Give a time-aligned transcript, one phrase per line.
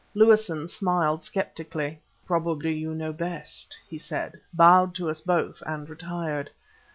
[0.15, 1.99] Lewison smiled skeptically.
[2.25, 6.49] "Probably you know best," he said, bowed to us both, and retired.